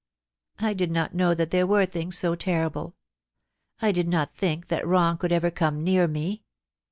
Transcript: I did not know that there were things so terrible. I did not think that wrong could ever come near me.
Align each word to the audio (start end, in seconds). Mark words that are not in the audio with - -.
I 0.69 0.73
did 0.73 0.89
not 0.89 1.13
know 1.13 1.35
that 1.35 1.51
there 1.51 1.67
were 1.67 1.85
things 1.85 2.17
so 2.17 2.33
terrible. 2.33 2.95
I 3.83 3.91
did 3.91 4.07
not 4.07 4.35
think 4.35 4.67
that 4.69 4.87
wrong 4.87 5.19
could 5.19 5.31
ever 5.31 5.51
come 5.51 5.83
near 5.83 6.07
me. 6.07 6.41